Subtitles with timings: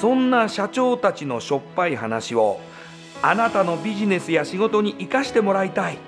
[0.00, 2.60] そんな社長たちのしょっぱい話を
[3.22, 5.98] あなたのビジネスや仕事に生かしてもらいたい。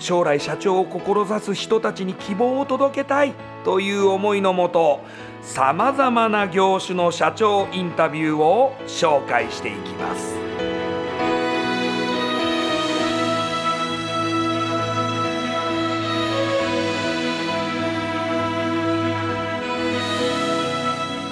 [0.00, 5.00] 将来社長を志す人たちに希望を届けたいという思いのもと
[5.42, 10.34] さまざまな業種の社長インタビューを紹介していきます。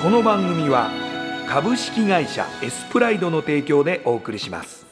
[0.02, 1.07] この番組は
[1.48, 4.84] 株式会社エスプライドの提供でお送りします。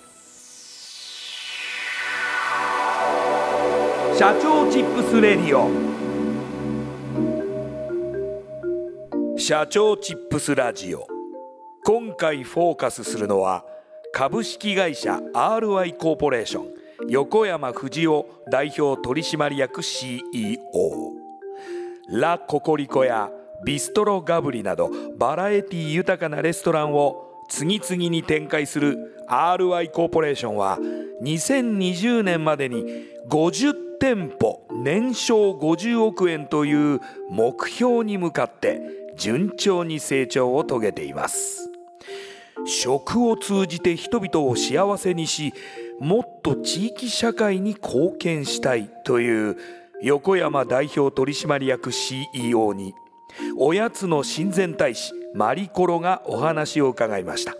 [4.19, 5.69] 社長チップスレディオ。
[9.39, 11.07] 社長チップスラジオ。
[11.84, 13.67] 今回フォーカスするのは
[14.15, 16.69] 株式会社 RI コーポレーション。
[17.11, 20.57] 横山藤夫代表取締役 CEO
[22.09, 23.31] ラ・ココリコや
[23.65, 30.78] ビストロガブリなどバラエティ豊かなレストランを次々に展開する RI コーポレーションは
[31.22, 32.84] 2020年までに
[33.28, 37.00] 50店舗年商50億円という
[37.31, 38.81] 目標に向かって
[39.17, 41.71] 順調に成長を遂げています。
[42.67, 45.53] 食を通じて人々を幸せにし
[46.00, 49.56] もっと地域社会に貢献したいという
[50.03, 52.93] 横山代表取締役 CEO に
[53.57, 57.57] おやつの親善大使マリコロがお話を伺いました。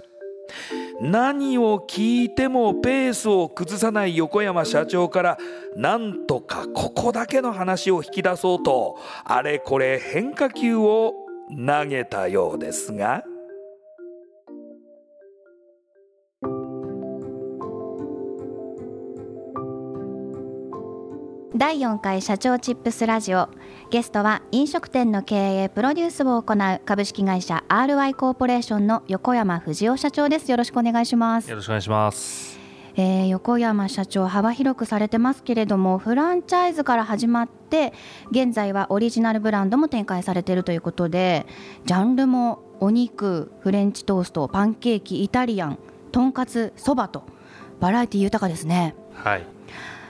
[1.01, 5.39] 何を聞いてもペースを崩さない横山社長から
[5.77, 11.15] なんとかここだけの話を引き出そうとあれこれ変化球を
[11.51, 13.25] 投げたようですが。
[21.57, 23.49] 第4回社長チップスラジオ。
[23.89, 30.51] ゲストは飲食店の経営プロデュースを行う株式会社 RI コーポレーションの横山藤夫社長です。
[30.51, 31.49] よろしくお願いします。
[31.49, 32.61] よろしくお願いします。
[32.97, 37.95] えー、横山社長幅広くされてますけれどもフランチャイズから始まって
[38.31, 41.47] 現在はオリジナルブランドも展開されているということで
[41.87, 45.79] ジャンルもお肉フレンチトーストパンケーキイタリアン
[46.13, 47.25] とんかつそばと
[47.81, 48.95] バラエティ豊かですね。
[49.15, 49.56] はい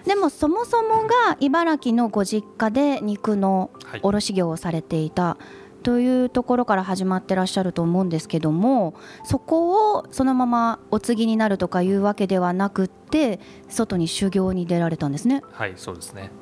[0.06, 3.70] でもそもそもが茨城のご実家で肉の
[4.02, 5.36] 卸業をされていた、
[5.82, 8.94] というところから始まってらっしゃると思うんですけども
[9.24, 15.42] そこをそのままお継ぎになるとかいうわけではなくって外に修行に出られたんですね。
[15.52, 16.32] はいそうですね。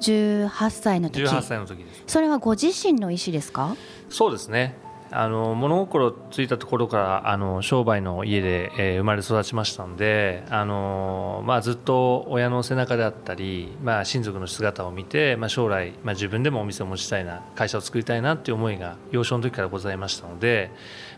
[0.00, 1.22] 18歳の時。
[1.22, 2.02] 18歳の時です。
[2.06, 3.76] それはご自身の意思ですか？
[4.08, 4.74] そうですね
[5.10, 20.70] あの物心ついたところからあの商売の家で、えー、生まれ育ちましたのであの、まあ、ずっと親の背中であったり、まあ、親族の姿を見て、まあ、将来、まあ、自分でもお店を持ちたいな会社を作りたいなっていう思いが幼少の時からございましたので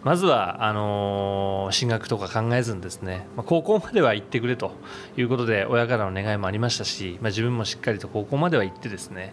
[0.03, 4.73] まずはあの進学とか考えずにですね、まあ、高校までは行ってくれと
[5.17, 9.33] いうことで親からの願いもありましたし、まあ、自分もしっかりと高校までは行ってですね、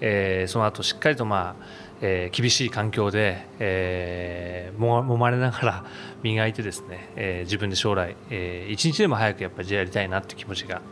[0.00, 5.84] えー、その後しっかりとまあえー、厳しい環境で、えー、も揉まれながら
[6.22, 10.82] 磨いてですね、えー、自分で将来、えー、一日でも早くやっぱりやりたいなって気持ちが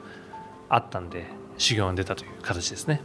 [0.68, 1.24] あったんで
[1.58, 3.00] 修行に出たという形ですね。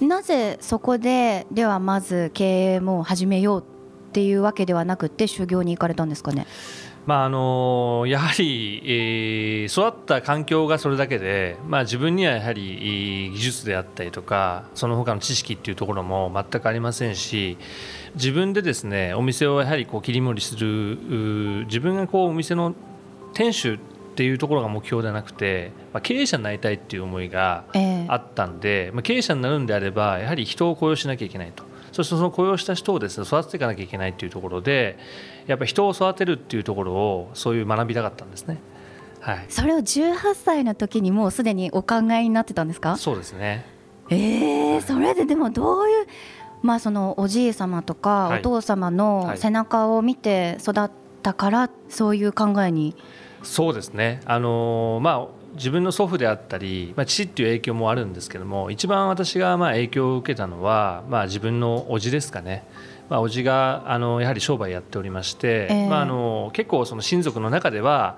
[0.00, 3.64] なぜそこでではまず経営も始めようっ
[4.12, 6.46] ていうわけではなくて修行に行かれたんですかね？
[7.04, 17.58] まあ、あのやはり、えー、育った環境がそれだけで、まあ、自分にはやはり技術であったりとかその他の知識っていうところも全くありませんし
[18.14, 22.74] 自分でですねお店をやはりこう切り盛りする自分がこうお店の
[23.34, 23.78] 店主っ
[24.14, 27.64] ていうところが目標ではなくて、まあ、経営者になりたいっていう思いが
[28.08, 31.71] あったんで、えー、まあ、経営者になるんであればやはり人を雇用しなきゃいけないと。
[31.92, 34.98] そしてその雇用した人をですね育てていかなきゃいけないというところで
[35.46, 38.58] やっぱり人を育てるっていうところをそういう学びたかったんですね。
[39.20, 42.96] はい、それを18歳の時にもうすでにお考えになってたんですか？
[42.96, 43.64] そうですね。
[44.10, 46.06] えー、それででもどういう
[46.62, 50.90] まあそのおじい様とかお父様の背中を見て育っ
[51.22, 52.96] たからそういう考えに、
[53.42, 54.20] そうですね。
[54.24, 62.64] あのまあ自分の祖父であったり、まあ、父っていう影響もあるんですけども一番私がまあ影響を受けたのは、まあ、自分の叔父ですかね。
[63.08, 68.16] まあ、叔父があのやはり商売やっておりまして、えー、まあ、あの結構その親族の中では、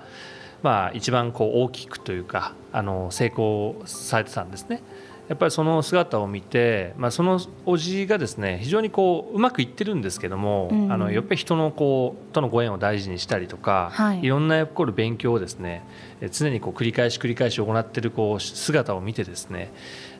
[0.63, 4.81] まあ、一番こう大きくというかあの成功されてたんですね。
[5.27, 15.83] やっぱりその姿を見て、まあ、そのおじがですね非常にこううまくいってるんですけども、うん、あのやっぱり人のこうとのご縁を大事にしたりとか、はい、いろんな起こる勉強をですね
[16.31, 19.73] 常にこう繰り返し繰り返し行っているこう姿を見てですね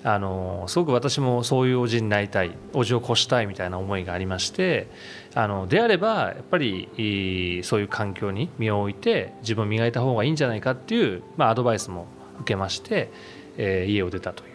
[0.03, 4.87] あのすごく私もそういうおじになりたいおじを越したいみたいな思いがありまして
[5.35, 12.07] あのであればやっぱりそういう環境に身を置いて自分を磨いた方がいいんじゃないかっていう、まあ、アドバイスも
[12.41, 13.11] 受けまして、
[13.57, 14.54] えー、家を出たという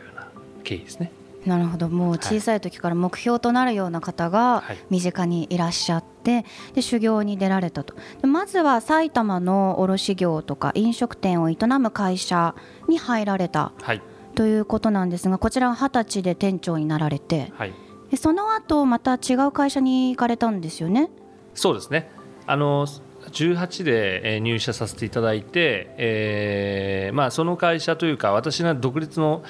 [0.70, 1.10] 経緯ですね。
[1.46, 1.88] なるほど。
[1.88, 6.44] もう小さい時から目標となるような方が身近にいらっしゃって、はい、
[6.74, 7.94] で修行に出られたと。
[8.20, 12.54] でまずは埼玉の卸業とか飲食店を営む会社
[12.88, 14.02] に入られた、はい、
[14.34, 17.72] ということなんですがこちらは二十歳で店長になられて、はい、
[18.10, 21.10] でその後また違う会社に行かれたんですよね。
[21.54, 22.10] そうですね。
[22.46, 22.86] あの
[23.32, 29.42] 18で入社させていただいて、えーまあ、その会社というか私が独立の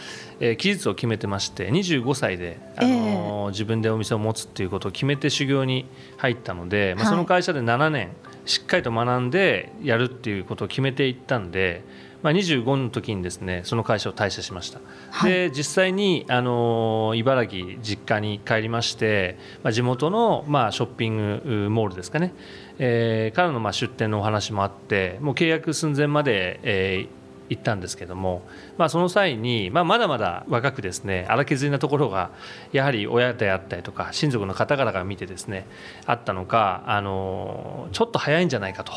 [0.59, 5.87] 期日を決めてまして25歳で、あの、えー、自分でお店を持つっていうことを決めて修行に
[6.17, 8.11] 入ったので、まあ、その会社で7年
[8.47, 11.83] しっかりと学んでやるっていうことを決めていったんで。
[12.23, 14.81] まあ、25の時にですねその会社を退社しました、
[15.11, 22.35] はい、で実際にあの茨城実家に帰りまして、まあ、地元のまあショッピングモールですかね、
[22.79, 27.21] えー、からのまあ出店のお話もあってもう契約寸前まで、えー、
[27.51, 28.43] 行ったんですけども、
[28.79, 32.31] まあ、その際に、まあ、まだまだ若くですね荒削りなところが
[32.73, 35.67] やはり親であったりとか親族の方々が見てですね
[36.07, 38.93] あったのかあのちょっと早いんじゃないかと。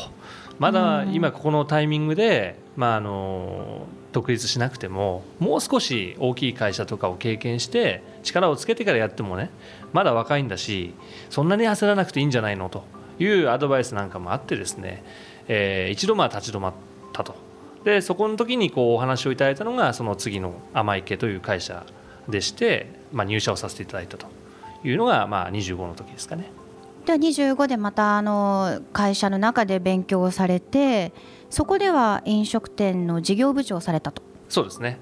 [0.58, 9.50] まだ今ここのタイミングで、まあ、あの独立しなくてももう少し大きい会社とかを経験して力をつけてからやってもね
[9.92, 10.94] まだ若いんだし
[11.30, 12.84] そんなに焦らなくていいんじゃないのと
[13.18, 15.02] いうアドバイスなんかもあってですね、
[15.48, 16.72] えー、一度まあ立ち止まっ
[17.12, 17.34] たと
[17.84, 21.84] でそこの時にこうお話をいただいたのがその次の甘池という会社
[22.28, 24.26] でして、まあ、入社をさせていただいたと
[24.84, 26.50] いうのがまあ25の時ですかね。
[27.06, 31.12] では25でまたあの会社の中で勉強をされて
[31.50, 34.22] そこでは飲食店の事業部長をされたと。
[34.48, 34.98] そうですね。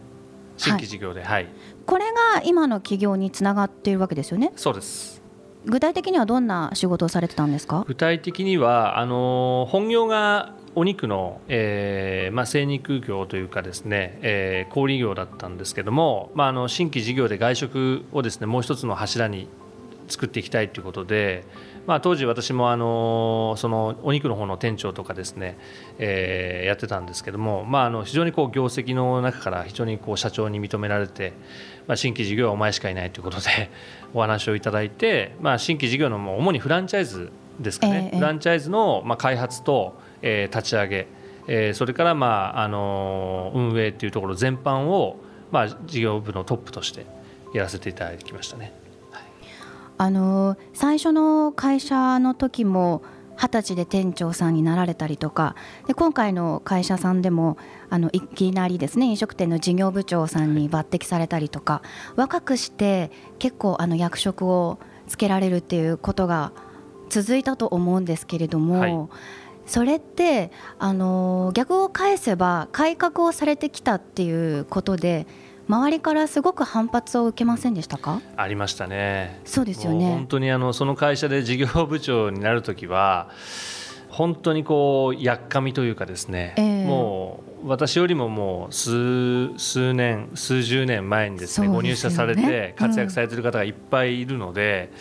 [0.57, 1.53] 新規事業で、はい、はい、
[1.87, 4.53] これが今の企業につながっているわけですよね？
[4.57, 5.23] そうです。
[5.65, 7.85] 具体的にはどんな仕事をされてたんですか？
[7.87, 19.49] 具体的にはあの本業がお肉の、えーまあ、精肉業というかですね、えー、小売業だったんですけども、まあ、あの新規事業で外食をですねもう一つの柱に
[20.09, 21.45] 作っていきたいということで、
[21.87, 25.58] まあ、当時私もあのそのお肉の方の店長とかですね、
[25.99, 31.32] えー、やってたんですけども、まあ、あの非常にこう業績の中から非常にこう社長に認められて、
[31.88, 33.70] まあ、新規事業はお前しかいないということで
[34.14, 41.06] お話をいただいて、まあ、新規事業のも主にフランチャイズですかね、えー、フランチャイズのまあ開発と、えー、立ち上げ、
[41.48, 45.19] えー、それからまああの運営というところ全般を
[45.51, 47.06] まあ事業部のトップとして
[47.53, 48.81] やらせていただきましたね。
[50.03, 53.05] あの最初の会社の時も
[53.37, 55.55] 二十歳で店長さんになられたりとか
[55.87, 57.56] で今回の会社さんでも
[57.89, 61.82] あのいきなりですね飲食店の事業部長さんに抜擢されたりとか
[62.17, 66.53] 若くして結構あの役職をつけられるっていうことが
[67.09, 69.09] 続いたと思うんですけれども、はい、
[69.67, 75.29] それってあの逆を返せば改革をされてきたっていうことで
[75.69, 78.21] 周りからすごく反発を受けませんでしたか？
[78.37, 79.41] ありましたね。
[79.45, 80.07] そうですよね。
[80.07, 83.31] 本当にあのその会社で事業部長になる時は
[84.09, 94.99] 本当にこうやっかみというかですね、えー、もう私よりももう数数年数十年前にですね、ね、ご入社されて活躍されている方がいっぱいいるので、うん、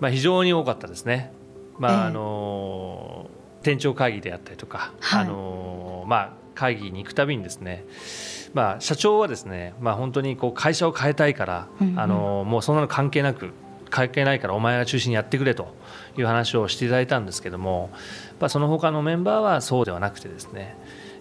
[0.00, 1.32] まあ、非常に多かったですね。
[1.78, 3.30] まああの
[3.62, 7.84] 店長会議であったりとか、はい、あのまあ、会議に行くたびにですね
[8.54, 13.50] まあ、社長はですね、まあ、本当にこう会社を変えたいから、うんうん、あのもうそんなの関係なく
[13.90, 15.74] 関係ないからお前が中心にやってくれと
[16.18, 17.90] いう話をしていただいたんですけども、
[18.40, 20.76] まあ、その他のメンバーはそうではなくてですね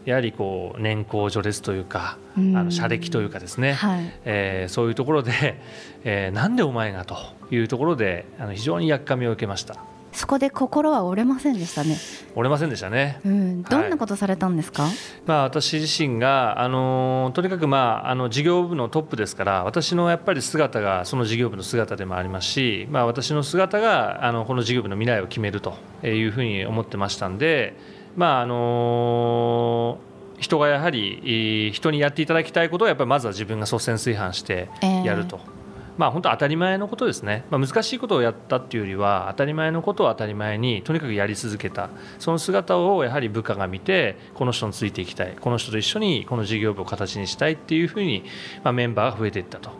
[0.06, 5.62] やはりこう年功序列というか、あの社歴というかですね、はい、えー、そういうところで、
[6.04, 7.16] えー、なんでお前がと
[7.52, 9.78] いうところであの非常にやっかみを受けました。
[10.14, 11.98] そこで心は折れませんでしたね。
[12.36, 13.20] 折れませんでしたね。
[13.26, 14.84] うん、どんなことされたんですか？
[14.84, 14.92] はい、
[15.26, 27.76] まあ私自身があのとにかくまああの事業部のトップですから私のやっぱり姿がその事業部の姿でもありますし、まあ私の姿があのこの事業部の未来を決めるというふうに思ってましたんで、
[28.16, 30.00] まああの
[30.40, 34.70] 人がやはり人にやっていただきたいことをやっぱりまずは自分が率先垂範して
[35.04, 35.40] やると。
[35.44, 35.63] えー
[35.98, 41.90] まあ、本当当たり前のことですね、まあ、難しいことをやったっていうよりは当たり前のことを当たり前にとにかくやり続けた。
[42.20, 45.36] その姿をやはり部下が見てこの人についていきたい。
[45.40, 48.24] この人と一緒にこの事業部を形にしたいっていうふうに、
[48.64, 49.72] まあ、メンバーが増えていったと。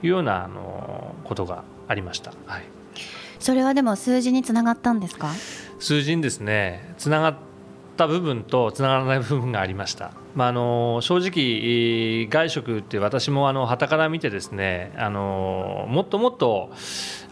[0.00, 2.62] いうようなあのことがありました、はい、
[3.40, 5.32] それはでも数字につながったんですか？
[5.80, 7.36] 数字にですねつながっ
[7.96, 10.12] た部分とつながらない部分がありました。
[10.38, 16.70] まあ、あの正直、外食って私もあの旗から見てですねあのもっともっと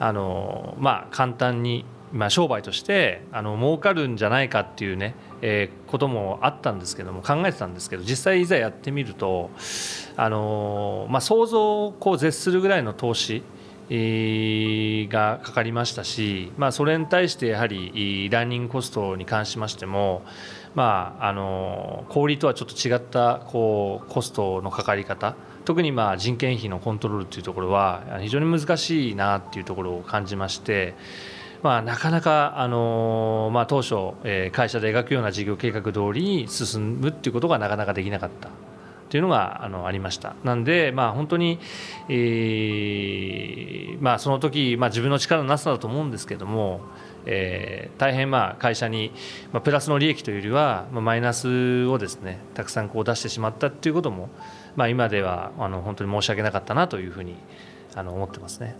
[0.00, 9.50] あの、まあ、簡単に、まあ、商売としてあの儲かるんじゃないかっていうね、えー、こともあったんですけども考えてたんですけど実際いざやってみると
[10.16, 13.44] あの、まあ、想像をこう絶するぐらいの投資
[13.88, 20.22] がかかりましたし、まあ、それに対してやはりランニングコストに関しましても
[20.76, 30.94] まあ、あの小売とはちょっと違ったこうコストのかかり方特にまあ人件費のコントロールというところは非常に難しいなっていうところを感じまして。
[31.62, 38.50] まあ、なかなか、あのまあ、当初、えー、会社で描くような事業計画通りに進むっていうことがなかなかできなかった
[39.08, 41.58] というのがあのありましたなんで、まあ、本当に、
[42.08, 46.80] えーまあ、その時、まあ、自分の力のなさだと思うんですけども
[47.26, 49.12] えー、大変まあ会社に、
[49.52, 54.28] まあ、プラスの利益というよりは、まあ、マイナスをですねたくさんこう出してしまったということも、
[54.76, 57.34] まあ、今ではあの本当に申し訳なかったなというふうに
[57.94, 58.76] あの思ってますね。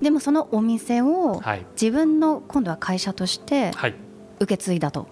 [0.00, 1.42] でもそのお店を
[1.72, 3.70] 自分の今度は会社として
[4.38, 5.08] 受け継いだと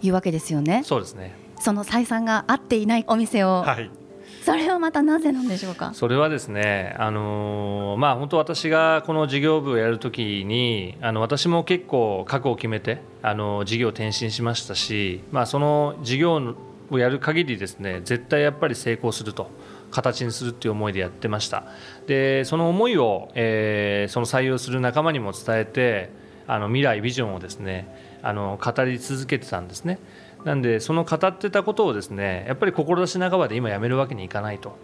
[0.00, 0.08] い。
[0.10, 0.74] うわけですよね。
[0.74, 1.34] はい、そうですね。
[1.58, 3.90] その採算が合っていないお店を、はい
[4.46, 5.92] それはまたなぜなんでしょうか？
[5.92, 16.54] それはですね、あのまあ、本当私がこの事業部をやるときにあの私も結構覚悟を決めてあの事業を転身しましたし、まあ、その事業
[16.90, 19.50] をやる限りですね絶対やっぱり成功すると。
[19.88, 21.64] 形にするっていう思いでやってました
[22.08, 26.10] でその思いを、えー、その採用する仲間にも伝えて
[26.48, 30.00] あの未来ビジョンをですねあの語り続けてたんですね
[30.46, 34.78] なんでその語ってたことをですねやっぱり志半ばで今やめるわけにいかないと。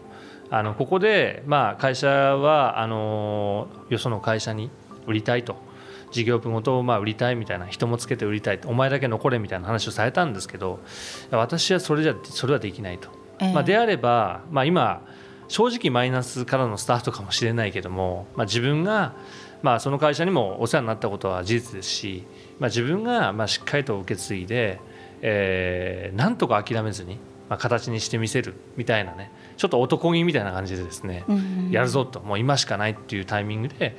[0.50, 4.70] あのここで、まあ、会社はあのよその会社に
[5.06, 5.56] 売りたいと。
[6.10, 10.80] 事業部ごとまあ売りたいみたいな人もつけて売りたいお前だけ残れみたいな話をされたんですけど
[11.30, 13.08] 私はそれじゃそれはできないと、
[13.40, 15.06] えー、まあ、であれば、まあ、今
[15.48, 19.14] 正直マイナスからのスタートかもしれないけども、まあ、自分が、
[19.62, 22.26] まあ、その会社にもお世話になったことは事実ですし、
[22.58, 24.80] まあ、自分がまあしっかりと受け継いで
[25.22, 33.96] えー、なんとか諦めずに、まあ、形にしてみせるみたいなねちょっと男気みたいな感じでですね、うん、やるぞともう今しかないっていうタイミングで、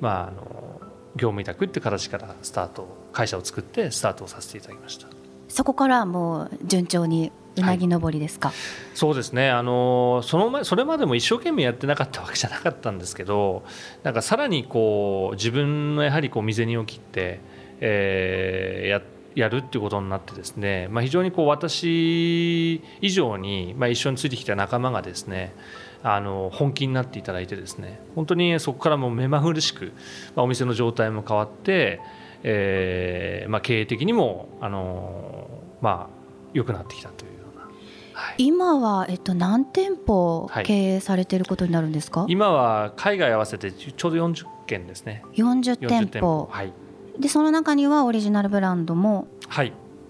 [0.00, 0.80] まあ、あの
[1.16, 5.06] 業務委託っていう形からスタート会社を作ってスタートをさせていただきました。
[5.48, 8.56] そこからもう順調にうなぎ登りですか、はい、
[8.94, 9.50] そうですね。
[9.50, 13.62] あのその前それまでも一生懸命やってなかったわけじゃなかったんですけど
[14.02, 17.38] なんかさらにこう自分のやはりこう身銭を切って、
[17.78, 25.54] えー、やってやるっていうことになってですね、まあ、非常にこう私以上に、まあ、一緒についてきた仲間がですね
[26.02, 29.92] あの本気になっていただいてですね本当にそこからもう目まぐるしく、
[30.36, 32.00] まあ、お店の状態も変わって、
[32.42, 35.48] えーまあ、経営的にもあの、
[35.80, 36.14] まあ、
[36.52, 37.64] 良くなってきたというような。
[38.12, 45.24] はい、今は、えっと、何店舗経営されていることになるんですか、はい、今は海外合わせてちょうど40件ですね。
[45.34, 46.48] 40店舗。
[46.52, 46.72] はい
[47.18, 49.28] でその中にはオリジナルブランドも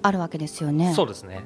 [0.02, 0.86] あるわけですよね。
[0.86, 1.44] はい、そうですね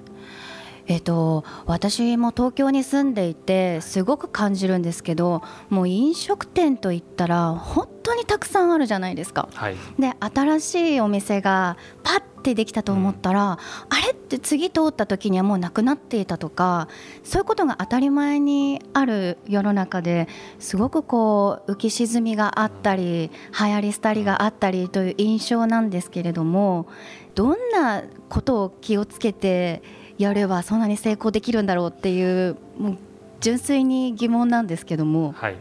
[0.88, 9.50] えーと、私も東京に住んでいてすごく感じるんですけどもう飲食店といったら本当にたくさんあるじゃないですか。
[9.54, 13.56] はい、で新しいお店がパッてできたと思ったら、うん、あ
[14.02, 16.88] れって次通った時にはもうなくなっていたとか
[17.22, 20.26] そういうことが当たり前にある世の中で
[20.58, 26.86] すごくこう浮き沈みがあったり流行り廃りがあったりという印象なんですけれども
[27.34, 29.82] どんなことを気をつけて
[30.18, 32.98] やればそんなに成功できるんだろうっていうもう
[33.40, 35.32] 純粋に疑問なんですけども。
[35.32, 35.56] はい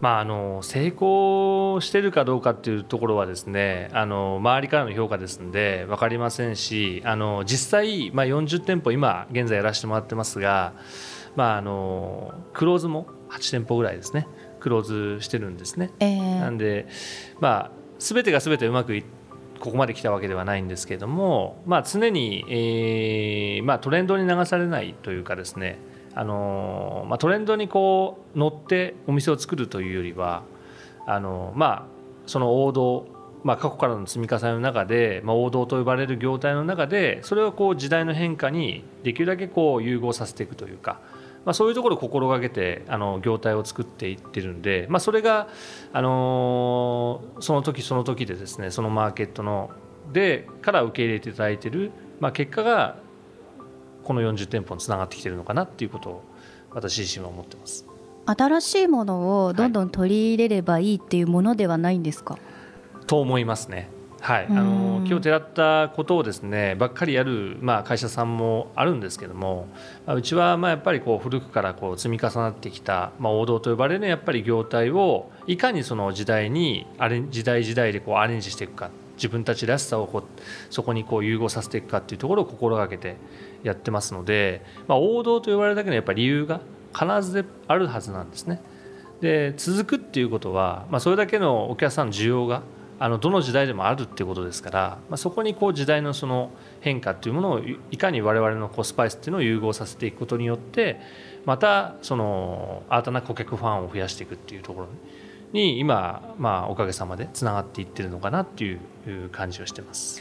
[0.00, 10.72] まあ、あの成功してるかどうかっていうところはですねあの周りからの評価ですので分かりませんしあの実際、まあ、40店舗今現在やらせてもらってますが、
[11.34, 14.28] まあ、あのクローズも8店舗ぐらいですね
[14.60, 15.90] クローズしてるんですね。
[16.00, 16.86] えー、なんで、
[17.40, 19.04] まあ、全てが全てうまくい
[19.58, 25.78] ここまで来たわけではないんですけれども、まあ、常に、えーまあ、トレンドに流されないというかですね
[26.14, 30.42] あの、まあ、トレンドにこう乗ってお店を作るというよりは
[31.06, 31.86] あの、まあ、
[32.26, 33.06] その王道、
[33.44, 41.00] まあ、過去からの積み重ねの中で、まあ、王道と呼ばれる業態の中でそれをこう時代の変化にできるだけこう融合させていくというか。
[41.48, 45.48] まあ、そういうところを心がけてあの業態を作っていってるんで、まあ、それが、
[45.94, 49.70] あのー、その時その時でですねそのマーケットの
[50.12, 51.90] でから受け入れていただいてる、
[52.20, 52.98] まあ、結果が
[54.04, 56.24] この40店舗につながってきてるのかなっていうことを
[56.74, 57.86] 私自身は思ってます
[58.26, 62.40] 新しいものをどんどん取り入れればいいっていうものではないんですか、は
[63.02, 63.88] い、と思いますね。
[64.20, 69.68] はい、あの今日てらったことをですねばっかりやる、まあ、会社さんもあるんですけども、
[70.06, 80.22] まあ、うちはまあやっぱりこう古くからこう積み重なってきた、まあ、王道と呼ばれるやっぱり業態をいかにその時代にアレ時代時代でこうアレンジしていくか自分たちらしさをこう
[80.70, 83.16] そこにこう融合させていくかっていうところを心がけて
[83.62, 86.60] やってますので、まあ、王道と呼ばれるだけのやっぱり理由が
[86.92, 88.60] 必ずあるはずなんですね。
[89.20, 92.62] で続くっていうことは、まあ、それだけのお客さんの需要が
[93.00, 96.50] あのどの時代でもあるっていうことですから、まあ、そこにこう時代のその
[96.80, 101.00] 変化っていうものをいかに我々のこうスパイスっていうのを融合させていくことによって
[101.44, 104.88] またその新たな顧客ファンを増やしていくっていうところ
[105.52, 110.20] に今、まあ、おかげさまでつながっていってるのかなっていう感じをしてます。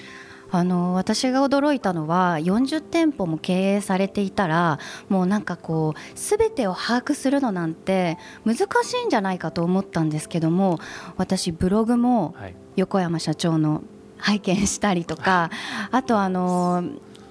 [0.49, 4.79] あの私が驚いたのは40店舗も経営されていたら
[5.09, 10.79] もうなんかこう全てを把握するのなんて難しいんじゃないかと思ったんですけども
[11.17, 12.33] 私ブログも
[12.77, 13.83] 横山社長の
[14.17, 15.51] 拝見したりとか
[15.91, 16.83] あとあの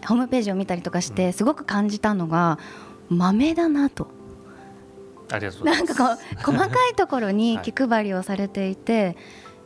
[0.06, 2.58] ホームページを見たりとかしてすごく感じたのが
[3.08, 4.08] 豆だなと。
[5.64, 9.16] なんかこう細かいところに気配りをされていて、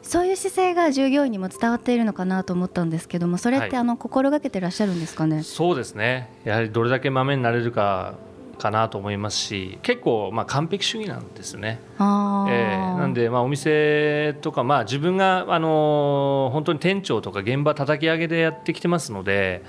[0.01, 6.31] そういう姿勢が従業員にも伝わっているのかなと思ったんですけどもそれってあの心がけてらっしゃるんですかね、そうですね。
[6.45, 8.15] やはりどれだけ豆になれるか
[8.61, 11.81] かなと思いますし結構まあ完璧主義なんですね。
[11.99, 19.63] あえー、なんでまあお店とかまあ自分があの本当に店長とか現場叩き上げでやってきてますので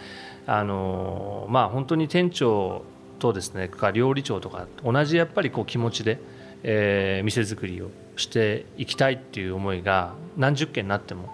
[0.45, 2.83] あのまあ本当に店長
[3.19, 6.19] とですねか料理長とか同じやっぱりこう気持ちで、
[6.63, 11.29] えー、店作りをしていきたいっていう思いが何十件になっても、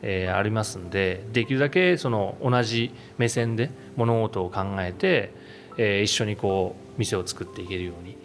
[0.00, 5.34] えー、ありますんでできるだけその同じ目線で物事を考えて、
[5.76, 8.16] えー、一緒にこう店を作っていけるように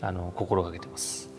[0.00, 1.30] あの心がけてます。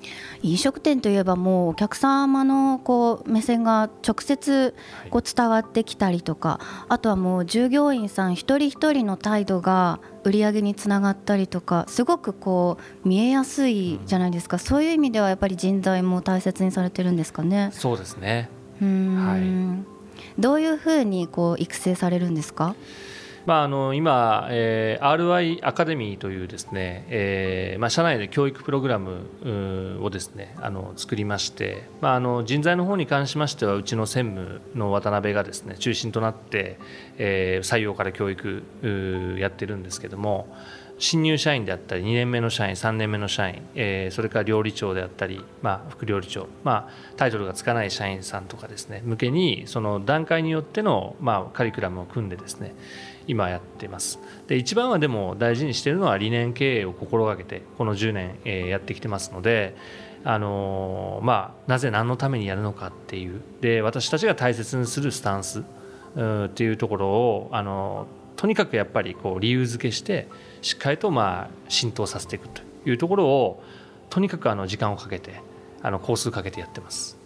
[0.44, 4.74] 飲食店といえばもうお客様のこう目線が直接
[5.12, 6.60] こう伝わってきたりとか、
[6.90, 17.70] あとはもう従業員さん一人一人の態度が売り上げにつながったりとかすごくこう見えやすいじゃないですか、そういう意味ではやっぱり人材も大切にされてるんですかね。
[17.72, 18.50] そうですね。
[18.82, 22.76] うん、はい、どういうふうにこう育成されるんですか？
[23.46, 36.78] まあ、あの今、えー、RI アカデミーというですね、えーまあ、社内で教育プログラムをですねあの作りまして、まあ、あの人材の方に関しましてはうちの専務の渡辺がですね中心となって、
[37.18, 38.64] えー、採用から教育
[39.40, 40.48] やってるんですけども
[41.02, 52.76] 新入社員であったり2年目の社員3年目の社員、え、それから料理長であったり、まあ、副料理長、まあ、タイトルがつかない社員さんとかですね向けにその段階によっての、まあ、カリキュラムを組んでですね
[53.28, 54.20] 今やってます。
[54.48, 59.76] で一番はでも大事にしてるのは理念経営を心がけてこの10年、え、やってきてますので
[60.24, 63.42] あの、まあ、なぜ何のためにやるのかっていう。
[63.62, 70.28] で私たちが大切にするスタンスっていうところを、あの、とにかくやっぱりこう理由付けして
[70.64, 73.64] しっかりとまあ浸透させていくというところを
[74.10, 75.42] とにかくあの時間をかけて
[75.84, 77.20] あの工数かけてやってます。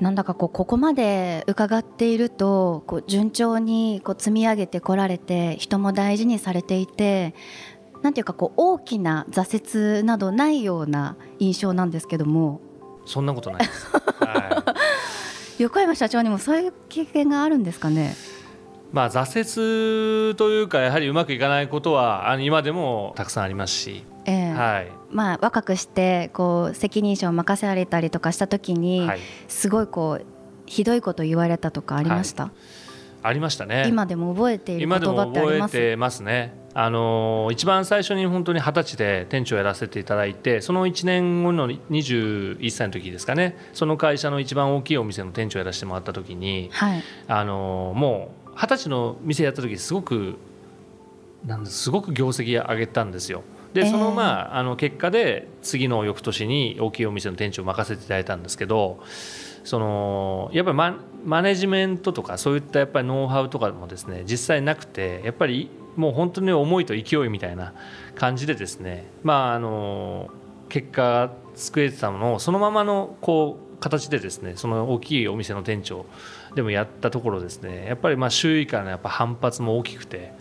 [0.00, 7.34] なんだかこうここまで伺っているとこう順調にこう積み上げてこられて人も大事にされていて
[8.02, 12.60] なんていうかこう大きな挫折などないような印象なんですけども。
[13.06, 14.64] そんなことないです、は
[15.58, 18.14] い、 横山社長にもそういう経験があるんですかね？
[18.92, 24.04] まあ挫折というかやはりうまくいかないことはあの今でもたくさんありますし。
[24.26, 30.26] えー、はい、まあ、若くしてこう責任者を任せられたりとかした時に、はい、すごいこう
[30.66, 32.52] ひどいこと言われたとかありました、はい、
[33.22, 33.86] ありましたね。
[33.88, 35.72] 今でも覚えている言葉ってあります？
[35.72, 36.52] 覚えてますね。
[36.74, 43.56] あの一番最初に本当に二十歳で店長をやらせていただいてその1年後の21歳の時ですかね。
[43.72, 50.36] その会社の一番大きいお店の店長をやらせてもらった時に、はい、あのもう二十歳の店やった時すごく
[51.44, 53.42] なんすごく業績上げたんですよ。
[53.72, 59.00] でそのまああの結果で次の翌年に大きいお店の店長を任せていただいたんですけど
[59.64, 67.74] そのやっぱりママネジメントとかそういったやっぱりノウハウとかもですね実際なくてやっぱりもう本当に思いと勢いみたいな
[68.14, 70.30] 感じでですねまああの
[70.68, 76.06] 結果作れてたものをそのままのこう形でですねその大きいお店の店長
[76.54, 80.32] でもやったところですねやっぱりまあ周囲からのやっぱ反発も大きくて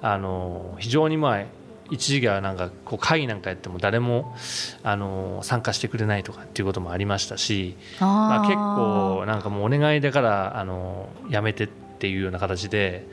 [0.00, 1.44] あの非常にまあ
[1.92, 4.34] 一時期はなんかこう会議なんかやっても誰も
[4.82, 13.06] あの参加してくれないとかっていうこともありましたしまあ、結構なんかもうお願いだからあのやめてっていうような形で、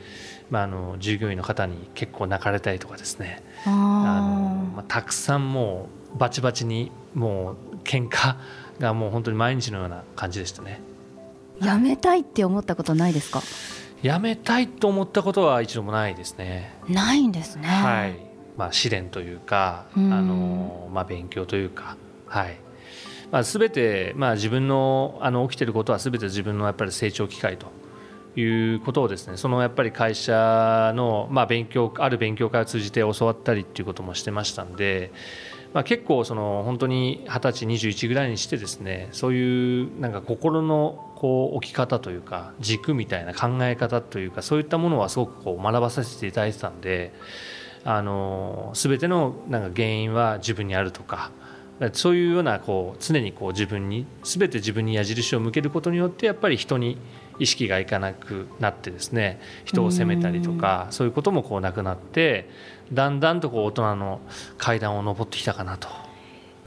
[0.50, 8.36] まあ、あの従業員の方に結構泣かれたりとかですねあの、まあ、たくさんもうバチバチにもう喧嘩
[8.80, 10.80] がもう本当に毎日のような感じでしたね。
[11.60, 13.42] やめたいって思ったことないですか？
[14.02, 16.72] やめたいと思ったことは一度もないですね。
[16.88, 17.68] ないんですね。
[17.68, 18.29] はい
[18.60, 21.96] まあ、試練というか、あのまあ、勉強というか、
[22.26, 22.58] はい
[23.30, 27.68] まあ、全て、まあ、自分のあの起きていることは全て自分のやっぱり成長機会と
[28.38, 35.10] いうことをですねそのやっぱり会社の、まあ、勉強ある勉強会を通じて教わったりっていうこともしてましたんで、
[35.72, 47.14] まあ、結構その本当に二十歳21ぐらいにしてですねそういうなんか心のこう置き方というか軸みたいな考え方というかそういったものはすごくこう学ばさせていただいてたんで。
[47.84, 51.30] あの全てのなんか原因は自分にあるとか
[51.92, 56.98] そういうようなこう常にこう自分に全て自分に矢印を向けることによってやっぱり人に
[57.38, 62.50] 意識がいかなくなってですね人を責めたりとかそういうこともこうなくなって
[62.92, 64.20] だんだんとこう大人の
[64.58, 65.88] 階段を上ってきたかなと。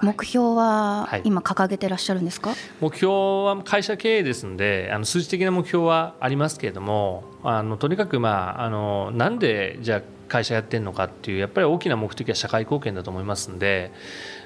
[0.02, 10.02] 目標は今掲げてらっしゃるんですか、はい、目標は会社経営ですのであの数字的な目標はありますけれどもあのとにかくまああのなんでじゃあ
[10.33, 13.91] 会社やってるのかっていうやっぱり大きな目的は社会貢献だと思いますんで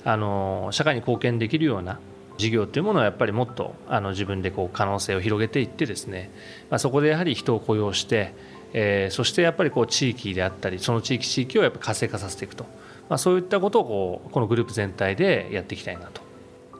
[0.04, 2.00] あの社会に貢献できるような
[2.38, 6.30] 事業っていうものはやっぱりもっとあの自分でこう可能性を広げていってですね、
[6.70, 8.34] まあ、そこでやはり人を雇用して、
[8.74, 12.66] えー、そしてやっぱりこう地域であったりその地域地域をやっぱ活性化させていくと、
[13.10, 16.22] まあ、そういったことをこうこのグループ全体でやっていきたいなと。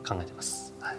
[0.08, 0.96] 考えてます、はい、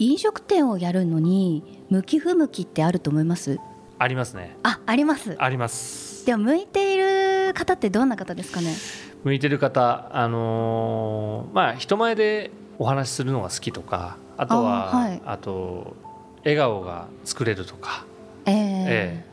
[0.00, 3.60] 飲食店をやるのに向き不向きってあると思います？
[4.00, 4.56] ありますね。
[4.64, 5.36] ああります。
[5.38, 8.74] ありますでは向いている方ってどんな方ですかね？
[9.22, 15.96] 向いてる方あのー、まあ人前でお話しするのが好きとかあとはあはい、あと
[16.40, 18.04] 笑顔が作れるとか、
[18.44, 19.24] えー、え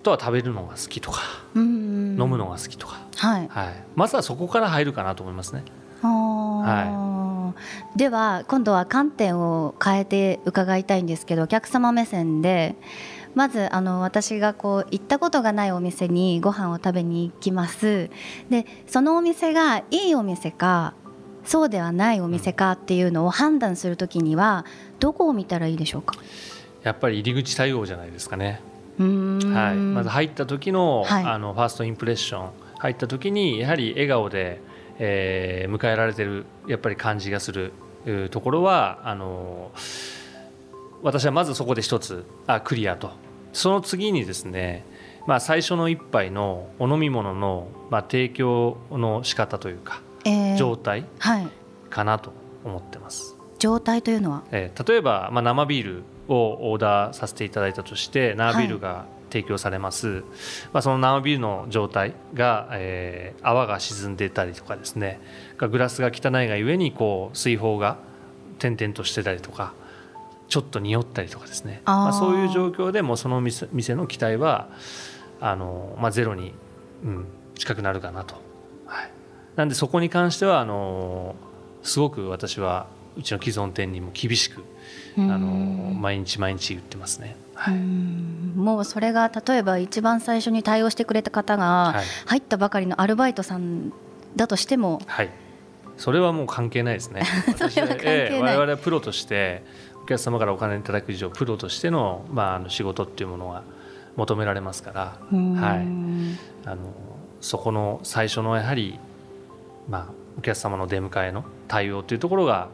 [0.00, 1.22] ー、とは食べるのが好きとか
[1.54, 5.64] 飲むのが好きとか、はい、はい、まずはそこから入るかなと思いますね。
[6.02, 7.54] は
[7.94, 12.76] い、では今度は観点を変えて伺いたいんですけどお客様目線で
[13.36, 18.10] まずあの私がこう行ったことがないお店にご飯を食べに行きます。
[18.50, 20.94] でそのお店がいいお店か
[21.44, 24.64] そうではないお店かっていうのを判断するときには
[24.98, 26.16] どこを見たらいいでしょうか？
[26.82, 28.60] やっぱり入り口対応じゃないですかね。
[28.98, 32.50] はい、まず入った時のはい、あのファーストインプレッション。
[32.78, 34.60] 入った時にやはり笑顔で、
[34.98, 37.72] えー、迎えられてるやっぱり感じがする
[38.30, 39.70] ところはあの
[41.02, 43.12] 私はまずそこで一つあクリアと
[43.56, 44.84] その次にですね、
[45.26, 51.06] まあ、最初の一杯のお飲み物の、まあ、提供の仕方というか、えー、状態
[51.88, 52.32] かなと
[52.64, 53.34] 思ってます。
[53.58, 60.22] 状態というのは、えー、例えば、まあ、生ビールをオーダーさせていただいたとして生ビールが提供されます、はい、
[60.74, 65.18] まあ、その生ビールの状態が、えー、泡が沈んでたりとかですね
[65.58, 67.96] グラスが汚いがゆえにこう水泡が
[68.58, 69.72] 点々としてたりとか
[70.48, 71.82] ちょっと匂ったりとかですね。
[71.84, 74.68] まあ、そういう状況でもその店の期待は
[75.40, 76.52] あの、まあ、ゼロに、
[77.04, 78.36] うん、近くなるかなと、
[78.86, 79.10] はい、
[79.56, 81.34] なんでそこに関してはあの
[81.82, 84.64] すごく私はうちの既存店にも厳しく
[85.16, 85.48] あの
[85.94, 87.36] 毎日毎日言ってますね。
[87.54, 91.94] はい、もうそれが例えば一番最初に対応してくれた方が
[92.26, 93.92] 入ったばかりのアルバイトさん
[94.36, 95.30] だとしても、はい、
[95.96, 97.22] それはもう関係ないですね。
[97.48, 99.64] 私は、えー、我々はプロとして
[100.06, 103.64] お客様からお金いただく以上プロとしての,、まあ、あの仕事っていうものが
[104.14, 105.86] 求められますから、はい、
[106.64, 106.94] あの
[107.40, 109.00] そこの最初のやはり、
[109.88, 112.68] まあ、お客様の出迎えの対応というところが、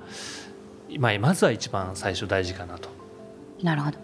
[0.99, 2.91] まあ、まずは一番最初大事かなと。
[3.63, 3.97] なるほど。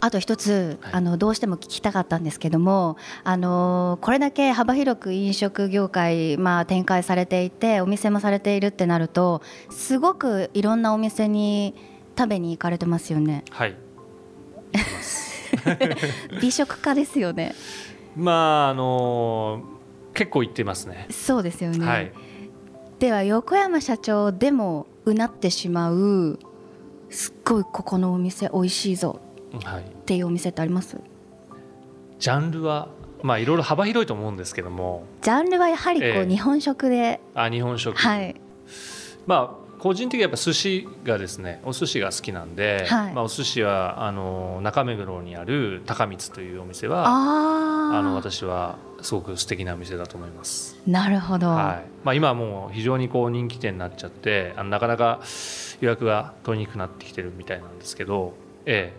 [0.00, 11.74] あと一つ、はい、あのどうしても聞きたかったんですけどもあのこれだけ幅広く飲食業界、まあ、展開されていてお店もされているってなるとすごくいろんなお店に
[12.16, 13.44] 食べに行かれてますよね？
[13.50, 13.76] はい。
[16.40, 17.54] 美食家ですよね。
[18.16, 19.62] まああの
[20.14, 21.06] 結構行ってますね。
[21.10, 21.86] そうですよね。
[21.86, 22.12] はい、
[22.98, 26.38] では横山社長でもうなってしまう
[27.10, 29.20] すっごいここのお店美味しいぞ
[29.64, 30.96] はい、っていうお店ってあります？
[32.18, 32.88] ジャンルは
[33.22, 38.34] まあいろいろ幅広いと思うんですけどもジャンルはやはりこう、ええ日本食であ日本食、はい
[39.26, 43.12] まあ個人的にはやっぱ寿司がですねお寿司が好きなんで、はい。
[43.14, 50.78] まあ、お寿司はあの中目黒にある高光というお店はあの私はすごく素敵なお店だと思います。
[50.86, 51.90] なるほど、はい。
[52.04, 55.20] まあ、今はもう非常にこう人気店になっちゃってあのなかなか
[55.80, 58.34] 予約が取りにくくなってきてるみたいなんですけど、
[58.66, 58.96] ええ、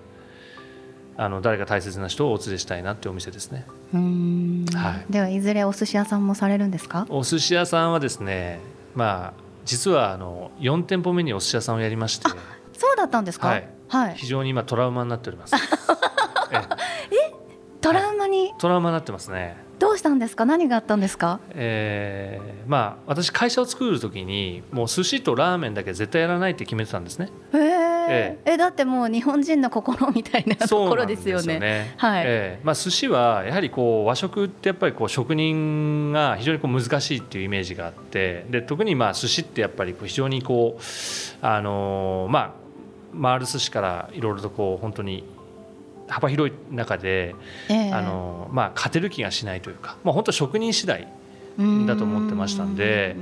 [1.15, 3.65] あの誰か大切な人をお連れしたいなってお店ですね。
[3.93, 5.05] うーん、はい。
[5.09, 7.07] ではいずれお寿司屋さんもされるんですか？
[7.07, 8.59] お寿司屋さんはですね
[8.95, 12.29] まあ実はあの4店舗目にお寿司屋さんをやりまして。
[12.77, 13.47] そうだったんですか？
[13.47, 13.69] はい。
[13.87, 15.53] はい、非常に今トラウマになっております、
[16.51, 16.57] え
[17.11, 17.33] え、
[17.79, 18.51] トラウマに？
[18.57, 19.55] トラウマになってますね。
[19.77, 20.45] どうしたんですか？
[20.45, 21.39] 何があったんですか？
[21.51, 27.29] えーまあ私会社を作る時にもう寿司とラーメンだけ絶対やらないって決めてたんですね。
[27.53, 28.57] へえええ。
[28.57, 31.59] だってもう日本人の心みたいなところですよね。
[31.59, 32.23] ねはい。
[32.25, 32.59] ええ。
[32.63, 40.81] まあ、寿司はやはりこう和食ってやっぱりこう職人が非常にこう難しいっていうイメージがあってで特にまあ寿司ってやっぱりこう非常にこう
[41.45, 42.63] あのーまあ
[43.21, 45.23] 回る寿司からいろいろとこう本当に
[46.07, 47.35] 幅広い中で、
[47.69, 47.91] ええ。
[47.93, 51.07] あのーまあ、勝てる気がしないというか、まあ、本当職人次第
[51.87, 53.15] だと思ってましたんで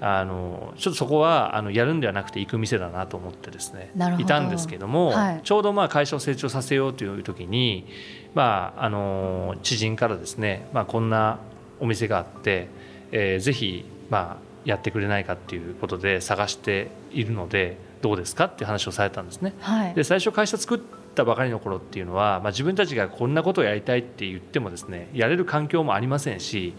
[0.00, 5.40] あのちょっとそこはあのやるんではなくて行く店だなと思ってですねいたんですけども、はい。
[5.42, 7.86] ちょうどまあ会社を成長させようという時に、
[8.34, 11.38] まあ、あの知人からですね、まあ、こんな
[11.80, 12.68] お店があって、
[13.12, 19.54] えーぜひ、まあ、やってくれないかっていうことで探しているのでどうですかっていう話をされたんですね。
[19.60, 19.94] はい。
[19.94, 20.78] で最初会社作っ
[21.16, 26.74] たばかりの頃っていうのは、まあ、自分たちがこんなことをやりたいって言ってもですねやれる環境もありませんし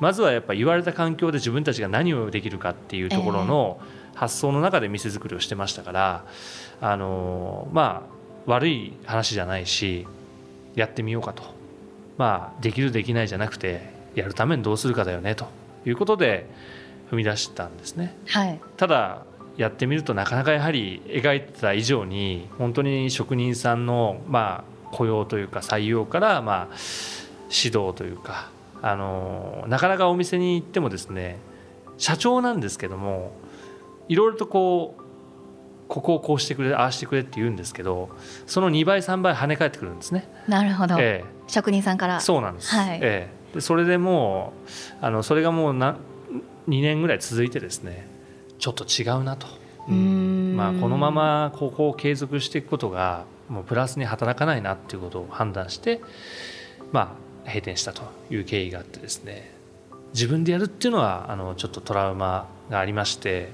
[0.00, 3.80] まずはやっぱ言われた環境で自分たちが何をできるかっていうところの
[4.14, 6.24] 発想の中で店作りをしてましたから、
[6.80, 8.12] あのまあ
[8.46, 10.06] 悪い話じゃないし
[10.74, 11.42] やってみようかと、
[12.18, 15.46] まあ、できるできないじゃなくてやるためにどうするかだよねと
[15.86, 16.46] いうことで
[17.10, 18.16] 踏み出したんですね。
[18.26, 18.60] はい。
[18.76, 19.24] ただ
[19.56, 26.76] やってみるとなかなかやはり描いてた以上に本当に職人さんのまあ雇用というか採用からまあ
[27.50, 31.38] 指導というかあのなかなかお店に行ってもですね
[31.98, 33.32] 社長なんですけども
[34.08, 35.02] いろいろとこう
[35.88, 38.08] ここをこうしてくれああしてくれって言うんですけど
[38.46, 40.26] その2倍3倍跳ね返ってくるんですね。
[40.48, 42.16] なるほど、え職人さんから。
[42.16, 42.98] え、そうなんです、はい。
[43.02, 44.54] ええ、でそれでも
[45.02, 45.96] うあのそれがもうな
[46.66, 48.08] 2年ぐらい続いてですね
[48.62, 49.48] ちょっと違うなと。
[49.88, 50.56] うーん。
[50.56, 56.00] まあ、このままここを継続していくことがもうプラスに働かないなっていうことを判断して、
[56.92, 59.52] まあ、閉店したという経緯があってですね。
[60.14, 63.48] 自分でやるっていうのはあのちょっとトラウマがありまして、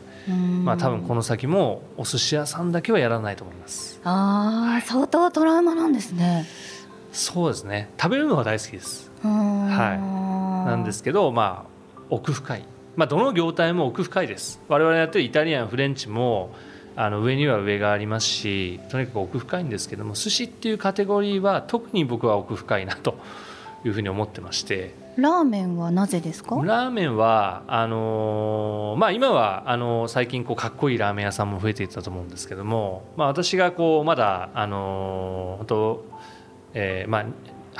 [0.62, 4.02] まあ、多分この先もお寿司屋さんだけはやらないと思います。
[4.04, 6.44] ああ相当トラウマなんですね。
[7.12, 7.88] そうですね。
[7.98, 9.10] 食べるのは大好きです。
[9.22, 12.64] はなんですけど、まあ、奥深い、
[12.98, 14.60] まあ、どの業態も奥深いです。
[14.66, 16.50] 我々やってるイタリアンフレンチも
[16.96, 23.14] あの上には上がありますしとにかく奥深いんですけども寿司っていうカテゴリーは特に僕は奥深いなと
[23.86, 24.94] いうふうに思ってまして。
[25.16, 26.56] ラーメンはなぜですか？
[26.64, 36.04] ラーメンはあのーまあ、今はあのー最近こうかっこいいラーメン屋さんも増えていったと思うんですけども、まあ、私がこうまだあのー本当、
[36.74, 37.24] えーまあ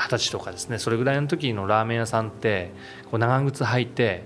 [0.01, 2.71] 二十歳とかですねそれぐらいの時のラーメン屋さんって
[3.11, 4.23] こう長靴履いて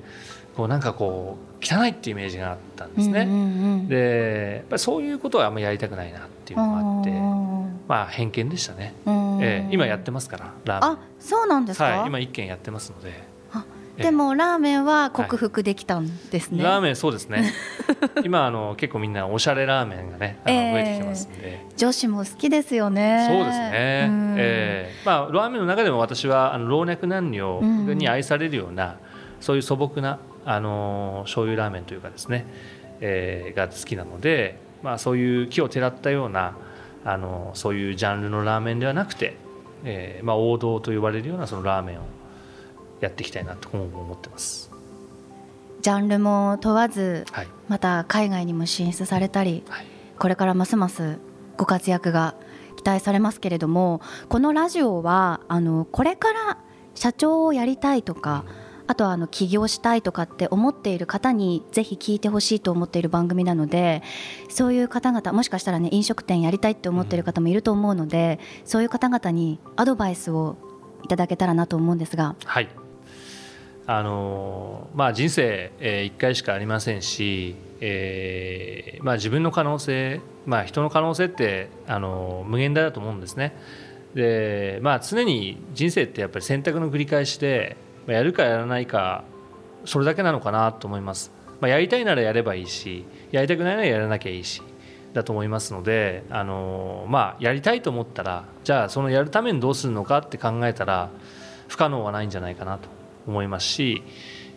[0.56, 3.22] こうなんかこう汚いっていうイメージがあったんですね。
[3.22, 3.88] うんうんうん。
[3.88, 7.12] でやっぱりそういうことはあんまりやりたくないなっていうのがあって
[7.88, 9.40] まあ偏見でしたね、うん。
[9.42, 10.98] えー今やってますからラーメン。
[10.98, 13.34] あそうなんですか、はい、今一軒やってますので。
[13.98, 17.54] でもラーメンは克服できたんですね、ラーメンそうですね。
[18.26, 20.74] 今あの結構みんなおしゃれラーメンがねあのええ。
[20.74, 23.28] 増えてきてますんで、女子も好きですよね。
[23.30, 24.36] そうですね、うん。
[24.36, 24.94] ええ。
[25.06, 28.98] まあ、ラーメンの中でも私はあの老若男女に愛されるような、
[29.40, 32.46] そういう素朴なあの醤油ラーメンというかですね、
[33.02, 36.56] えーが好きなので、まあ、そういう木をてらったような
[37.06, 39.36] あのそういうジャンルのラーメンではなくて、
[39.84, 42.04] えーまあ、王道と呼ばれるようなそのラーメンを
[43.02, 44.72] やっていきたいなと今後も思ってます。
[45.82, 47.48] ジャンルも問わずはい。
[47.68, 49.86] また海外にも進出されたりはい。
[50.18, 51.20] これからますます
[51.58, 52.36] ご活躍が
[52.78, 56.58] 期待されますけれどもこのラジオはあのこれから
[56.96, 58.46] 社長をやりたいとか
[58.86, 64.04] あとはあの起業したいとかって思っている方にぜひ聞いてほしいと思っている番組なので
[64.50, 70.58] そういう方々もしかしたらね飲食店やりたいって思っている方もいると思うのでそういう方々にアドバイスを
[71.04, 72.36] いただけたらなと思うんですが。
[72.46, 72.70] はい。
[73.86, 83.54] あのまあ、人生、えー、1回しかありませんし、えーまあ、自分の可能性、まあ、人の可能性ってあの無限大だと思うんですね。
[84.16, 87.76] で、まあ、常に人生ってやっぱり選択の繰り返しで
[88.08, 89.24] やるかやらないか
[89.86, 94.62] それだけなのかなと思います、まあ、やりたいならやればいいしやりたくないならやらなきゃいいし
[95.14, 101.10] だと思いますのであの、まあ、やりたいと思ったらじゃあそのやるためにどうするのかって考えたら
[101.68, 102.90] 不可能はないんじゃないかなと
[103.28, 104.04] 思いますし、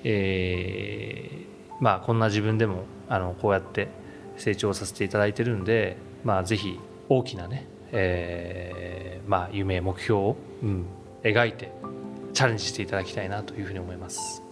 [0.02, 3.88] えー、まあ、こんな自分でもあのこうやって
[4.36, 6.78] 成長させていただいてるんで、まあ、ぜひ
[7.08, 10.86] 大きなね、えー、まあ、夢目標を、うん、
[11.22, 11.70] 描いて
[12.36, 14.42] チャレンジしていただきたいなというふうに思います。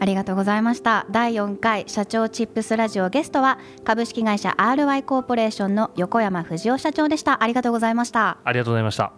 [0.00, 1.06] ありがとうございました。
[1.12, 7.40] 第4回社長チップスラジオゲストは株式会社 RY コーポレーションの横山藤夫社長でした。
[7.44, 8.38] ありがとうございました。
[8.42, 9.12] ありがとうございました。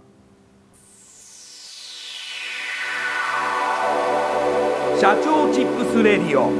[5.01, 6.53] 社長チップスレディオ。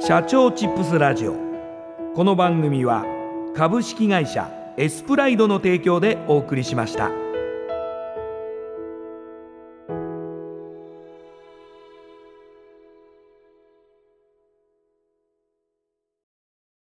[0.00, 1.34] 社長チップスラジオ。
[2.14, 3.04] この番組は
[3.54, 7.21] 株式会社エスプライドの提供でお送りしました。